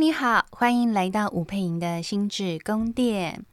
[0.00, 3.44] 你好，欢迎来到吴佩莹的心智宫殿。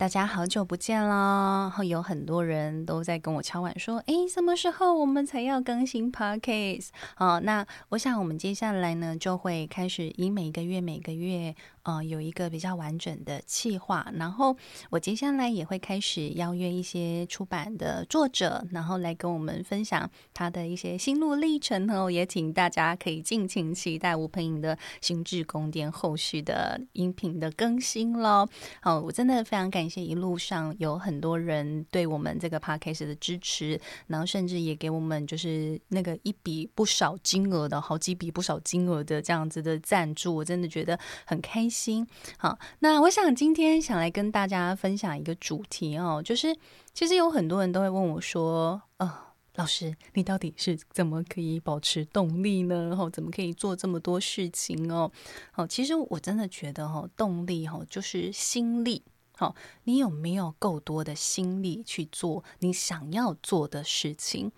[0.00, 11.54] 大家好久不见了，有很多人都在跟我敲碗说：“诶，什么时候我们才要更新 Podcast？” 好，那我想我们接下来呢，就会开始以每个月每个月。
[11.82, 14.54] 呃，有一个比较完整的企划，然后
[14.90, 22.10] 我接下来也会开始邀约一些出版的作者，然后来跟我们分享他的一些心路历程哦。
[22.10, 28.46] 也请大家可以尽情期待吴姵莹的心智宫殿后续的音频的更新喽。
[28.82, 42.06] 好，我真的非常感谢一路上有很多人对我们这个 podcast 的支持，然后甚至也给我们就是那个一笔不少金额的好几笔不少金额的这样子的赞助，我真的觉得很开心。
[42.38, 46.56] 好，那我想今天想来跟大家分享一个主题哦，就是
[46.94, 49.12] 其实有很多人都会问我说：“呃，
[49.56, 52.88] 老师，你到底是怎么可以保持动力呢？
[52.88, 55.10] 然后怎么可以做这么多事情哦？”
[55.50, 59.02] 好，其实我真的觉得哈，动力哈就是心力。
[59.40, 64.50] 好，你有没有够多的心力去做你想要做的事情？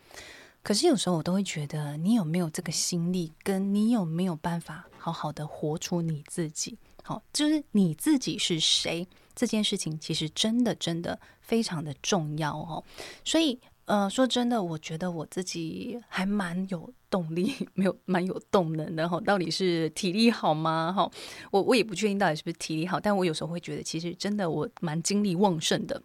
[0.60, 6.76] 可是有时候我都会觉得，你有没有这个心力，跟你有没有办法好好的活出你自己？
[7.04, 12.82] 好，就是你自己是谁这件事情，其实真的真的非常的重要哦。
[13.24, 19.20] 所以，呃，说真的，我觉得我自己还蛮有动力，没有蛮有动能的哈。
[19.20, 20.90] 到底是体力好吗？
[20.96, 21.08] 哈，
[21.50, 26.02] 我我也不确定到底是不是体力好，但我有时候会觉得，其实真的我蛮精力旺盛的。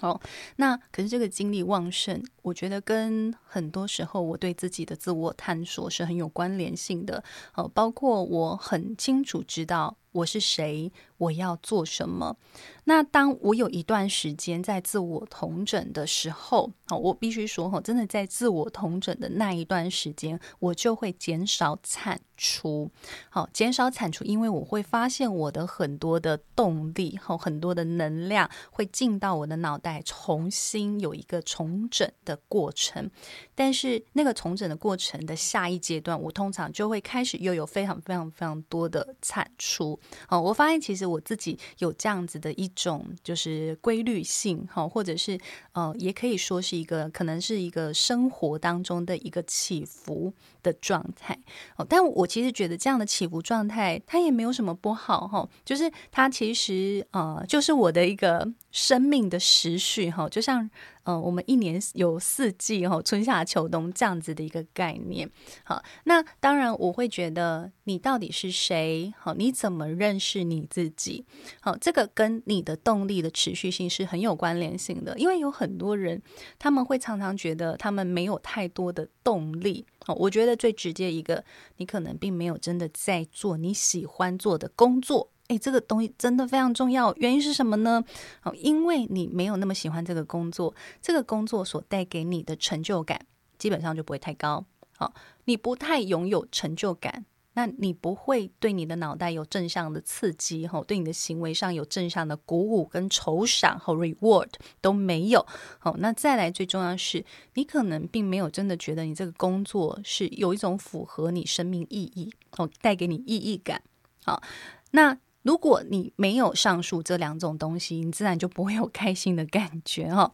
[0.00, 0.20] 好，
[0.56, 7.24] 那可是这个精力旺盛，我觉得跟很多时候我对自己的自我探索是很有关联性的。
[7.56, 9.96] 呃，包括我很清楚知道。
[10.12, 10.90] 我是谁？
[11.18, 12.36] 我要做什么？
[12.84, 22.88] 那当我有一段时间在自我统整的时候，好，我必须说哈，真的在自我统整的那一段时间，我就会减少产出。
[23.28, 33.10] 好，减少产出，因为我会发现我的很多的动力和很多的能量会进到我的脑袋，重新有一个重整的过程。
[33.56, 39.97] 但是那个重整的过程的下一阶段，我通常就会开始又有非常非常非常多的产出。
[40.28, 41.08] 哦，我发现其实。
[41.08, 45.40] 我自己有这样子的一种就是规律性哈，或者是
[45.72, 50.30] 呃，也可以说是一个可能是一个生活当中的一个起伏
[50.62, 51.38] 的状态
[51.76, 51.86] 哦。
[51.88, 60.70] 但我其实觉得这样的起伏状态，它也没有什么不好哈，就是它其实呃，就是我的一个生命的时序哈，就像。
[61.04, 65.30] 嗯，我们一年有四季哈，春夏秋冬这样子的一个概念。
[65.64, 69.10] 好，那当然我会觉得你到底是谁？
[69.18, 71.24] 好，你怎么认识你自己？
[71.60, 75.18] 好，这个跟你的动力的持续性是很有关联性的。
[75.18, 76.20] 因为有很多人
[76.58, 79.86] 他们会常常觉得他们没有太多的动力。
[80.04, 81.42] 好，我觉得最直接一个，
[81.78, 85.30] 你可能并没有真的在做你喜欢做的工作。
[85.48, 87.14] 诶，这个东西真的非常重要。
[87.16, 88.04] 原因是什么呢？
[88.42, 93.18] 哦，因为你没有那么喜欢这个工作，这个工作所带给你的成就感
[93.58, 94.64] 基本上就不会太高。
[94.96, 95.14] 好，
[95.46, 104.50] 你不太拥有成就感，那你不会对你的脑袋有正向的刺激，哈，对你的行为上有正向的鼓舞跟酬赏和 reward
[104.82, 105.46] 都没有。
[105.78, 113.80] 好，那再来最重要的是，你可能并没有真的觉得你这个工作是有一种符合你生命意义，哦，带给你意义感。
[114.24, 114.42] 好，
[114.90, 115.18] 那。
[115.42, 120.32] 如果你没有上述这两种东西，你自然就不会有开心的感觉哈。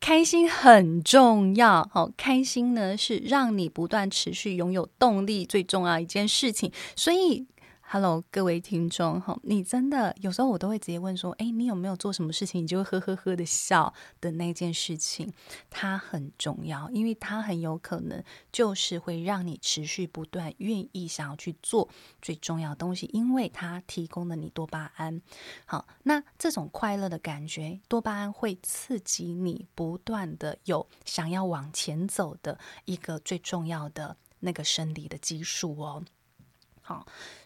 [0.00, 7.46] 开心很重要，好，开心呢是让你不断持续拥有动力最重要一件事情，所以。
[7.94, 15.30] Hello，各位听众哈，你真的有时候我都会直接问说，哎，你有没有做什么事情，你就会呵呵呵的笑的那件事情，
[15.68, 21.86] 它很重要，因为它很有可能就是会让你持续不断愿意想要去做
[22.22, 25.20] 最重要的东西，因为它提供了你多巴胺。
[25.66, 36.02] 好，那这种快乐的感觉，多巴胺会刺激你不断的有想要往前走的一个最重要的那个生理的激素哦。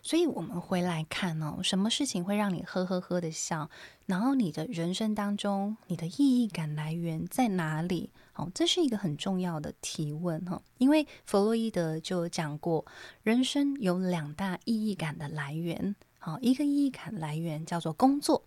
[0.03, 3.69] 所以我们回来看哦，什么事情会让你呵呵呵的笑？
[4.07, 8.11] 然后你的人生当中，你的意义感来源在哪里？
[8.35, 10.63] 哦，这是一个很重要的提问哈。
[10.79, 12.85] 因为弗洛伊德就有讲过，
[13.23, 15.97] 人生有两大意义感的来源。
[16.19, 18.45] 好，一个意义感来源叫做工作，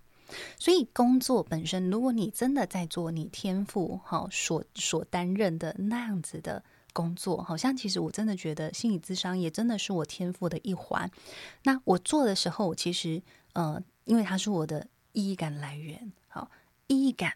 [0.57, 6.63] 所以工作本身，如果你真的在做你天赋好所所担任的那样子的。
[6.93, 11.09] 工作好像其实我真的觉得心理咨商也真的是我天赋的一环。
[11.63, 13.21] 那我做的时候，其实
[13.53, 16.11] 呃，因为它是我的意义感来源。
[16.27, 16.49] 好，
[16.87, 17.33] 意义感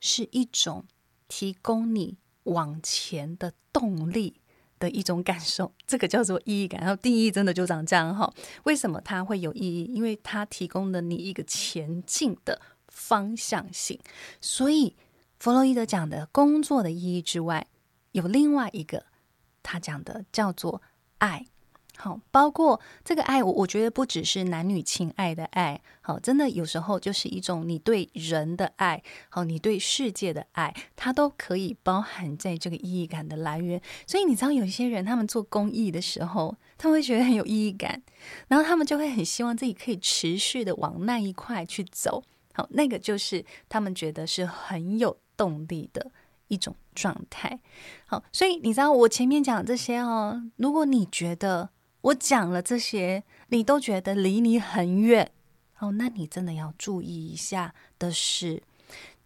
[0.00, 0.84] 是一种
[1.28, 4.40] 提供你往前的动力
[4.78, 6.80] 的一种感受，这个叫做意义感。
[6.80, 8.32] 然后定义真的就长这样哈。
[8.64, 9.84] 为什么它会有意义？
[9.84, 13.98] 因为它提供了你一个前进的方向性。
[14.40, 14.96] 所以
[15.38, 17.66] 弗洛伊德讲的工作的意义之外，
[18.14, 19.06] 有另外一个
[19.62, 20.80] 他讲的叫做
[21.18, 21.46] 爱。
[21.96, 33.80] 好，包括这个爱，我我觉得不只是男女情爱的爱，好，真的有时候就是一种你对人的爱，好，你对世界的爱，它都可以包含在这个意义感的来源。
[34.08, 38.02] 所以你知道，有一些人他们做公益的时候，他们会觉得很有意义感，
[38.48, 42.24] 然后他们就会很希望自己可以持续的往那一块去走，
[42.54, 46.10] 好，那个就是他们觉得是很有动力的
[46.48, 47.60] 一种状态。
[48.06, 51.70] 好，所以你知道我前面讲这些哦，如果你觉得。
[52.04, 55.32] 我讲了这些，你都觉得离你很远
[55.78, 58.62] 哦，那你真的要注意一下的是，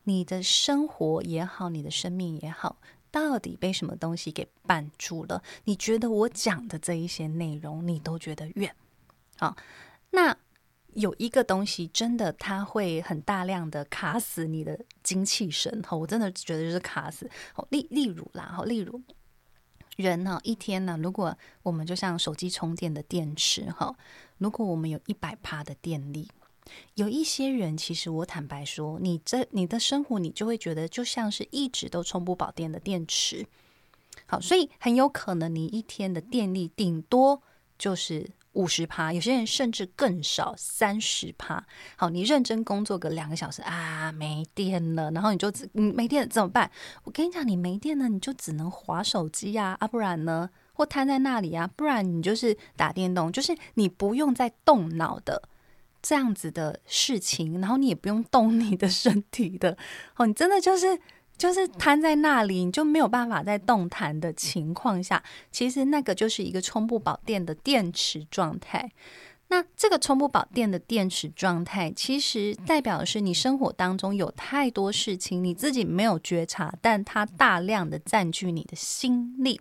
[0.04, 2.76] 你的生活也好，你的生命也好，
[3.10, 5.42] 到底被什么东西给绊住了？
[5.64, 8.72] 你觉得我讲的这一些内容，你都觉得远？
[9.36, 9.56] 好，
[10.10, 10.36] 那
[10.94, 15.82] 有一个东西真的，它会很大量的卡死你的精气神。
[15.82, 17.30] 哈，我真的觉得就是卡死。
[17.52, 19.00] 好，例例如啦，哈，例如。
[19.96, 23.92] 人呢，一天呢，如果我们就像手机充电的电池哈，
[24.38, 26.28] 如果我们有一百趴的电力，
[26.94, 33.44] 有一些人其实我坦白说，你这你的生活你就会觉得就像是一直都充不饱电的电池，
[34.26, 37.42] 好，所以很有可能你一天的电力顶多
[37.76, 38.30] 就是。
[38.58, 41.64] 五十趴，有些人甚至更少，三十趴。
[41.94, 46.68] 好，你认真工作个两个小时啊，没电了，然后你就你没电了怎么办？
[47.04, 55.40] 我跟你讲，你没电了，你就只能划手机呀，啊，不然呢，或瘫在那里啊，不然你就是打电动，就是你不用再动脑的
[56.02, 59.78] 这样子的事情，然后你也不用动你的身体的，
[60.16, 60.98] 哦，你真的就是。
[61.38, 68.90] 就是瘫在那里，你就没有办法在动弹的情况下，其实那个就是一个充不饱电的电池状态。
[69.50, 79.60] 那这个充不饱电的电池状态，其实代表的是你生活当中有太多事情你自己没有觉察，但它大量的占据你的心力。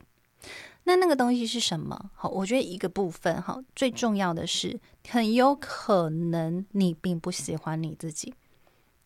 [0.84, 2.10] 那那个东西是什么？
[2.16, 8.34] 好，我觉得一个部分，好，最重要的是，很有可能你并不喜欢你自己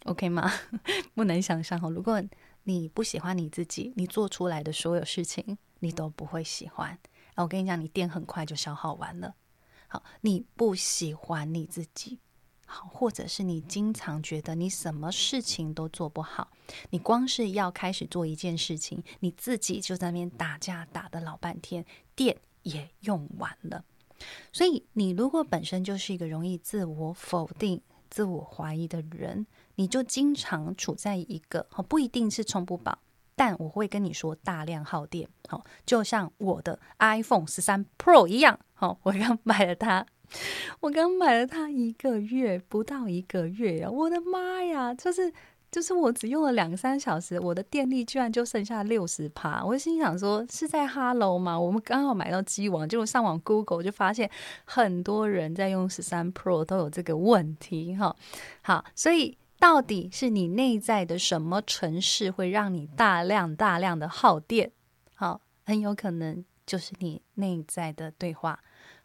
[0.06, 0.52] ，OK 吗？
[1.14, 2.24] 不能想象，好，如果。
[2.64, 6.98] 你不喜欢你自己，你做出来的所有事情，你都不会喜欢。
[7.36, 9.36] 我跟你讲，你电很快就消耗完了。
[9.88, 12.20] 好，你不喜欢你自己，
[12.66, 16.50] 好，或者是你经常觉得你什么事情都做不好，
[16.92, 21.86] 你光是要开始做一件事情，你自己就在那边打架打的老半天，
[22.16, 23.84] 电也用完了。
[24.54, 29.48] 所以，你如果本身就是一个容易自我否定、自我怀疑的人，
[29.82, 33.00] 你就经常处在一个不一定是充不饱，
[33.36, 40.06] 但我会跟你说大量耗电，好，就像我的 iPhone 十三 Pro 一样，好，我刚买了它，
[40.82, 45.34] 我刚买了它一个月不到一个月呀，我的妈呀，就是。
[45.72, 49.64] 就是我只用了两三小时，我的电力居然就剩下六十趴。
[49.64, 51.58] 我心想说是在 Hello 吗？
[51.58, 54.30] 我们刚好买到机王，结果上网 Google 就发现
[54.66, 58.14] 很多人在用十三 Pro 都有这个问题哈。
[58.62, 64.72] 好，所以到底是你内在的什么程式会让你大量大量的耗电？
[65.14, 68.60] 好，很有可能就是你内在的对话。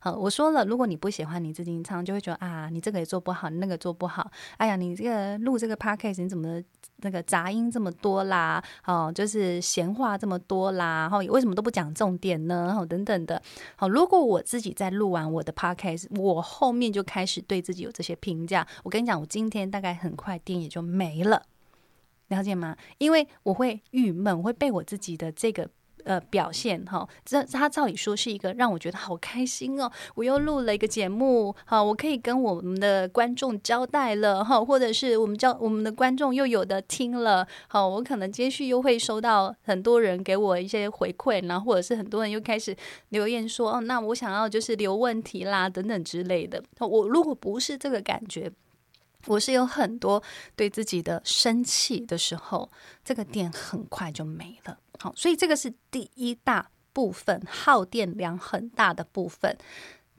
[0.07, 4.31] 好，我说了，如果你不喜欢你自己，唱就会觉得啊，你这个也做不好，那个做不好。
[4.57, 6.63] 哎呀，你这个录这个 podcast，你怎么
[6.99, 8.63] 那个杂音这么多啦？
[8.85, 12.67] 哦，就是闲话这么多啦，然后为什么都不讲重点呢？
[12.69, 13.43] 然后，等等的。
[13.75, 18.65] 好，如果我自己在录完我的 podcast，我后面就开始对自己有这些评价。
[18.85, 21.43] 我跟你讲，我今天大概很快电也就没了，
[22.29, 22.77] 了解吗？
[22.99, 25.69] 因为我会郁闷，我会被我自己的这个。
[26.07, 42.77] 呃，表现哈，这他照理说是一个让我觉得好开心哦，我又录了一个节目，好，我可以跟我们的观众交代了哈，或者是我们交我们的观众又有的听了，好，我可能接续又会收到很多人给我一些回馈，然后或者是很多人又开始
[43.09, 48.53] 留言说，哦，那我想要就是留问题啦等等之类的，我如果不是这个感觉。
[49.29, 50.23] 我是有很多
[50.55, 52.71] 对自己的生气的时候，
[53.05, 54.79] 这个电很快就没了。
[54.99, 59.57] 好，所以这个是第一大部分耗电量很大的部分。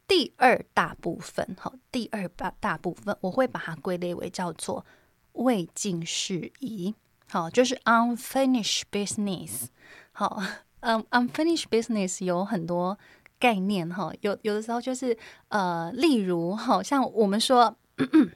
[0.08, 4.86] 第二大部分，好，第二大大部分，我会把它归类为叫做
[5.34, 6.96] 未尽事宜。
[7.30, 9.66] 好，就是 unfinished business。
[10.12, 10.42] 好，
[10.80, 12.98] 嗯，unfinished business 有很多
[13.38, 15.18] 概念哈，有有的时候就是
[15.50, 17.76] 呃，例如好像我们说。
[17.98, 18.32] 咳咳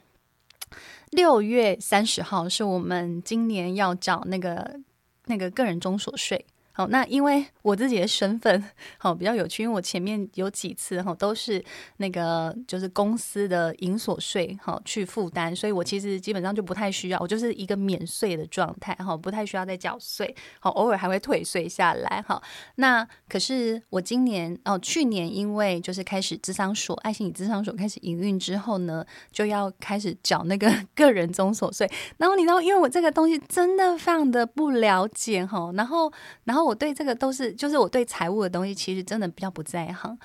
[1.12, 4.80] 六月三十号是我们今年要缴那个
[5.26, 8.64] 那个个人中所税，好，那因为我自己的身份
[8.98, 11.62] 好比较有趣，因为我前面有几次哈都是
[11.98, 22.42] 那个就是公司的营所税好去负担，所以我其实基本上就不太需要，我就是一个免税的状态哈，不太需要再缴税，好偶尔还会退税下来哈。
[22.76, 31.86] 那可是我今年哦，去年因为就是开始智商所爱心理智商所开始营运之后呢，就要开始缴那个 个人综所税，
[32.16, 36.10] 然后你知道，因为我这个东西真的非常的不了解哈，然后
[36.46, 36.61] 然后。
[36.64, 40.18] 我对这个都是，就是我对财务的东西其实真的比较不在行。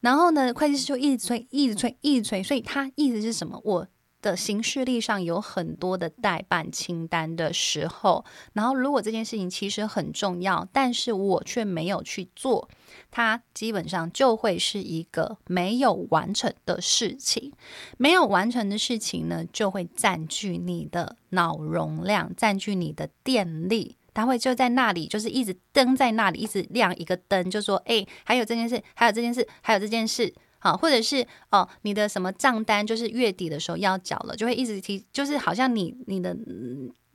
[0.00, 2.42] 然后呢，会计师就一直催，一直催，一直催。
[2.42, 3.60] 所以他意思是什么？
[3.64, 3.86] 我
[4.20, 8.24] 的行事历上有很多的代办清单的时候，
[8.54, 12.68] 然后如果这件事情其实很重要，但是我却没有去做，
[13.10, 17.52] 它基本上就会是一个没有完成的事情。
[17.98, 23.96] 没有完成的事情呢，就会占据你的脑容量，占据你的电力。
[24.14, 30.32] 他会就在那里，就是一直灯在那里，一直亮一个灯，就说：“哎，还有这件事，还有这件事，还有这件事。”
[30.64, 36.34] 好，或者是哦，你的什么账单，就是月底的时候要缴了，就会一直提，就是好像你你的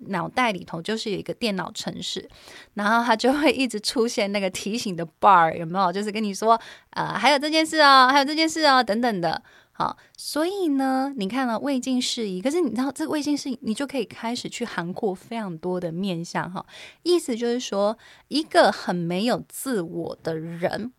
[0.09, 2.29] 脑袋里头就是有一个电脑程式，
[2.75, 5.91] 然后它就会一直出现那个提醒的 bar，有没有？
[5.91, 9.41] 就是跟你说，呃，还有这件事哦，还有这件事哦，等等的。
[9.79, 16.65] 好，所以呢，你看了未尽事宜，可是你知道这个未尽事宜，你就可以开始去涵括非常多的面相哈。
[17.01, 20.91] 意思就是说，一个很没有自我的人，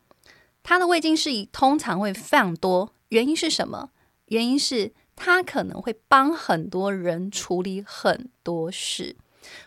[0.62, 2.94] 他的未尽事宜通常会非常多。
[3.10, 3.90] 原因是什么？
[4.28, 9.16] 原因是他可能会帮很多人处理很多事。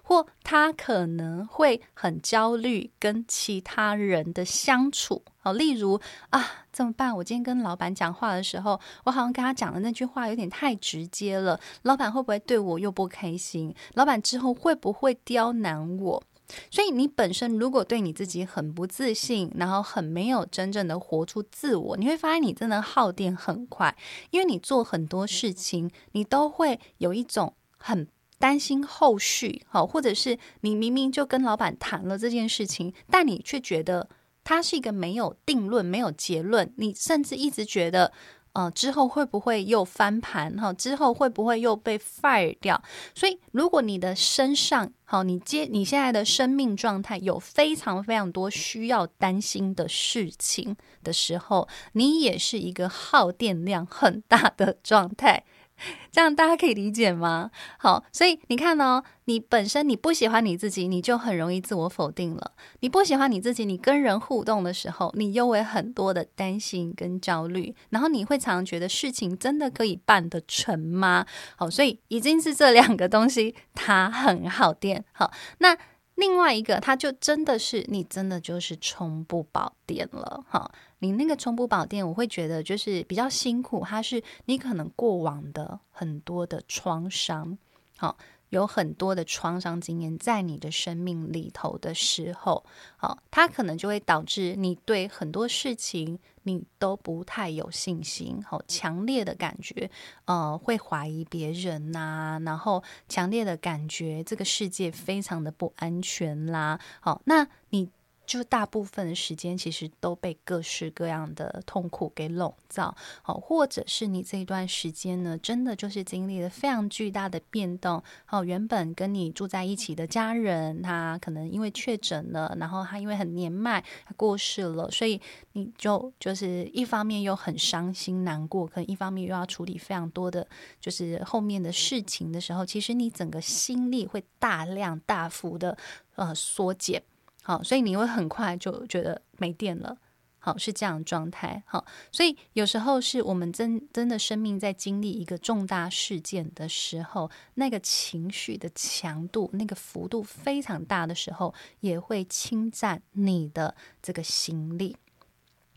[0.04, 6.00] 或他可能会很焦虑跟其他人的相处，好，例如
[6.30, 7.16] 啊，怎么办？
[7.16, 13.74] 我今天跟老板讲话的时候，我好像跟他讲的那句话有点太直接了，老板会不会对我又不开心？
[13.94, 16.24] 老板之后会不会刁难我？
[16.70, 23.96] 所以你本身如果对你自己很不自信，然后很没有真正的活出自我，你会发现你真的耗电很快，
[24.30, 28.08] 因为你做很多事情，你都会有一种很。
[28.44, 34.10] 担心后续，好，或者是你明明就跟老板谈了这件事情，但你却觉得
[34.44, 38.12] 它是一个没有定论、没有结论，你甚至一直觉得，
[38.52, 40.58] 呃，之后会不会又翻盘？
[40.58, 42.84] 哈，之后会不会又被 fire 掉？
[43.16, 55.46] 所以，如果你的身上，好，你接你现在的生命状态有非常非常多需要担心的事情的时候，你也是一个耗电量很大的状态。
[56.12, 57.52] 这样大家可以理解吗？
[57.78, 62.52] 好，所以你看哦，你本身你不喜欢你自己，你就很容易自我否定了。
[62.80, 71.26] 你不喜欢你自己，你跟人互动的时候，你又会很多的担心跟焦虑，然后你会常常觉得事情真的可以办得成吗？
[71.56, 75.04] 好，所以已经是这两个东西，它很耗电。
[75.12, 75.78] 好，那。
[76.16, 80.72] 另外一个，它就真的是你真的就是充不饱电了哈。
[81.00, 83.84] 你那个充不饱电，我会觉得就是比较辛苦。
[83.86, 87.58] 它是你可能过往的很多的创伤，
[87.98, 88.18] 好。
[88.50, 92.64] 有很多的创伤经验在你的生命里头的时候，
[92.98, 99.90] 好，它可能就会导致你对很多事情你都不太有信心，好，强烈的感觉，
[100.26, 107.90] 呃，会怀疑别人呐、然后强烈的感觉这个世界非常的不安全啦，好，那你。
[108.26, 125.20] 就大部分的时间，其实都被各式各样的痛苦给笼罩，好，或者是你这一段时间呢，真的就是经历了非常巨大的变动，好，原本跟你住在一起的家人，他可能因为确诊了，然后他因为很年迈，他过世了，所以
[125.52, 130.48] 你就就是一方面又很伤心难过，可能一方面又要处理非常多的，
[130.80, 135.78] 就是后面的事情的时候，其实你整个心力会大量大幅的
[136.16, 137.04] 呃缩减。
[137.44, 139.98] 好，所以你会很快就觉得没电了。
[140.40, 141.64] 好，是这样状态。
[141.66, 154.98] 好，所以有时候是我们真真的生命在经历一个重大事件的时候，那个情绪的强度、那个幅度非常大的时候，也会侵占你的这个心力。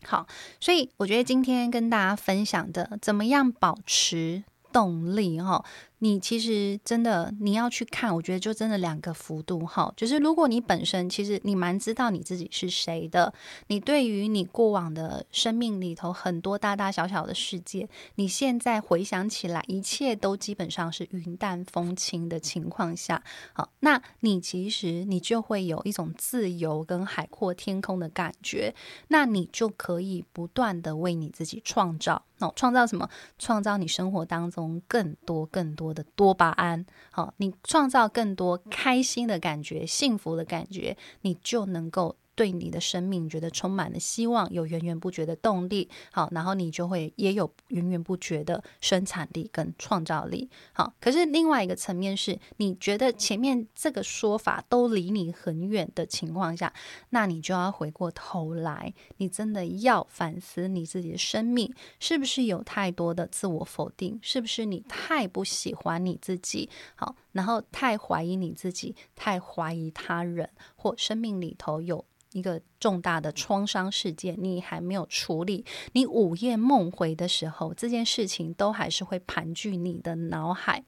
[0.03, 0.27] 好，
[0.59, 4.43] 所以我觉得今天跟大家分享的，怎么样保持
[4.73, 5.39] 动力？
[5.39, 5.63] 哈。
[5.99, 13.33] 你其实真的你要去看，我觉得就真的两个幅度哈，就是如果你本身其实你蛮知道你自己是谁的，
[13.67, 23.23] 你对于你过往的生命里头很多大大小小的世界，你现在回想起来，一切都基本上是云淡风轻的情况下，
[23.53, 28.75] 好，那你其实你就会有一种自由跟海阔天空的感觉，
[29.07, 33.09] 那你就可以不断的为你自己创造，哦，创造什么？
[33.39, 35.86] 创造你生活当中更多更多。
[35.87, 45.89] 我的多巴胺，好，你创造更多开心的感觉、幸福的感觉，你就能够对你的生命觉得充满了希望，有源源不绝的动力。
[46.11, 50.47] 好，然后你就会也有源源不绝的生产力跟创造力。
[50.71, 56.71] 好，可是另外一个层面是，你觉得前面这个说法都离你很远的情况下，
[57.09, 66.69] 那你就要回过头来，你真的要反思你自己的生命是不是有太多的自我否定，是不是你太不喜欢你自己？
[66.93, 72.05] 好，然后太怀疑你自己，太怀疑他人，或生命里头有。
[72.37, 80.83] 一个重大的创伤事件，你还没有处理，你午夜梦回的时候，这件事情都还是会盘踞你的脑海。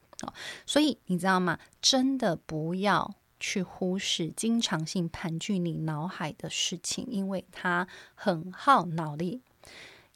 [0.68, 1.58] 所以你知道吗？
[1.82, 9.41] 真的不要去忽视经常性盘踞你脑海的事情，因为它很耗脑力。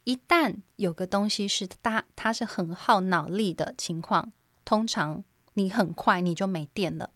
[0.04, 4.32] 一旦有个东西是它，它是很耗脑力的情况，
[4.64, 5.24] 通常
[5.54, 7.10] 你很快你就没电了。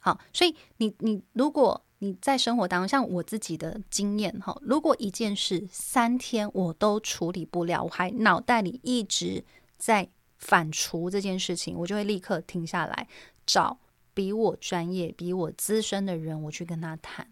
[0.00, 1.84] 好，所以你你如果。
[2.02, 9.44] 你在生活当中，像我自己的经验哈，如果一件事三天我都处理不了，我还脑袋里一直
[9.76, 13.06] 在反刍这件事情，我就会立刻停下来，
[13.44, 13.78] 找
[14.14, 17.28] 比我专业、比我资深的人，我去跟他谈，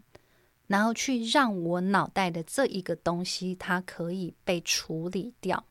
[0.66, 5.64] 然后去让我脑袋的这一个东西，它可以被处理掉。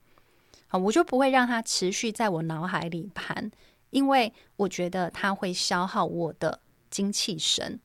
[0.65, 3.51] 好，我就不会让它持续在我脑海里盘，
[3.91, 7.79] 因为我觉得它会消耗我的精气神。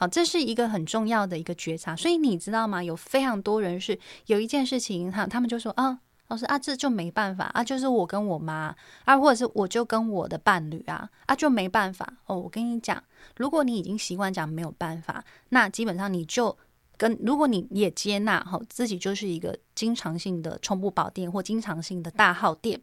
[0.00, 2.84] 好，这是一个很重要的一个觉察，所以你知道吗？
[2.84, 8.72] 有非常多人是有一件事情，哈，他们就说啊，老师啊，这就没办法啊，就是我跟我妈
[9.04, 12.38] 啊，或者是我就跟我的伴侣啊，啊，就没办法哦。
[12.38, 13.02] 我跟你讲，
[13.36, 16.56] 如果你已经习惯讲没有办法，那基本上你就
[16.96, 22.80] 跟如果你也接纳哈，自己就是一个经常性的充不饱电或经常性的大耗电，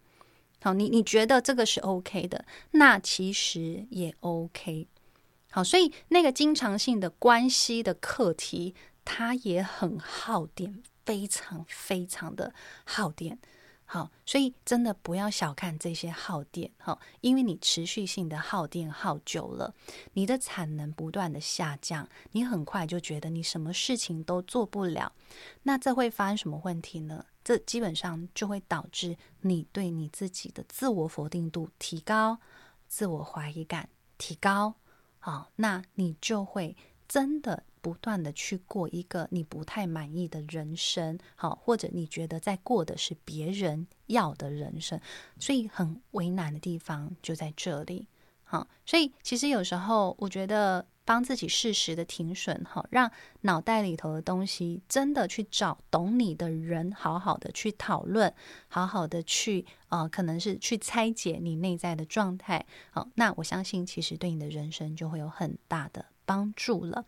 [0.62, 4.90] 好，你你觉得这个是 OK 的，那其实也 OK。
[5.56, 13.40] 好，所以那个经常性的关系的课题，它也很耗电，非常非常的耗电。
[13.86, 19.74] 好，所以真的不要小看这些耗电，哈，因为你持续性的耗电耗久了，
[20.12, 25.14] 你的产能不断的下降，你很快就觉得你什么事情都做不了。
[25.64, 27.25] 那这会发生什么问题呢？
[27.46, 32.40] 这基本上就会导致你对你自己的自我否定度提高，
[32.90, 34.74] 自我怀疑感提高。
[35.25, 45.01] 好，那你就会真的不断的去过一个你不太满意的人生，好，或者你觉得在过的是别人要的人生，
[45.40, 48.07] 所以很为难的地方就在这里。
[48.44, 50.85] 好，所以其实有时候我觉得。
[51.05, 53.09] 帮自己适时的停损，哈，让
[53.41, 58.33] 脑袋里头的东西真的去找懂你的人，好好的去讨论，
[58.68, 67.05] 好好的去，呃，可能是去拆解你内在的状态，好，那我相信其实对你的人生就会有很大的帮助了。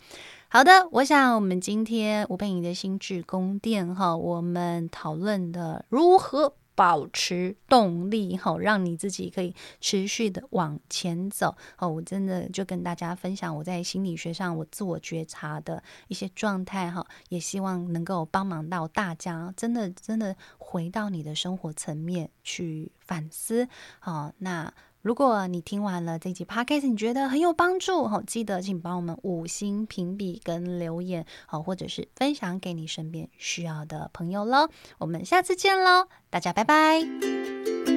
[0.48, 6.54] 好的，我想我们今天吴姵莹的心智宫殿，哈，我们讨论的如何。
[6.78, 11.58] 保持动力，好，让你自己可以持续的往前走。
[11.80, 23.68] 哦，我真的就跟大家分享我在心理学上我自我觉察的一些状态，哈，也希望能够帮忙到大家，真的真的回到你的生活层面去反思。
[24.00, 24.72] 好，那。
[25.08, 34.68] 如果你听完了这集 podcast，你觉得很有帮助，记得请帮我们五星评比跟留言，好或者是分享给你身边需要的朋友喽。
[34.98, 37.97] 我们下次见喽，大家拜拜。